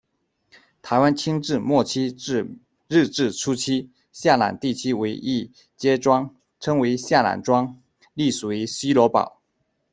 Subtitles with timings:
[0.81, 2.57] 台湾清治末期至
[2.87, 7.79] 日治初期，下湳地区为一街庄，称为「下湳庄」，
[8.15, 9.43] 隶属于西螺堡。